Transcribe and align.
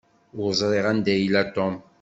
Ur 0.41 0.49
ẓṛiɣ 0.59 0.85
anda 0.91 1.13
i 1.15 1.21
yella 1.21 1.43
Tom. 1.55 1.75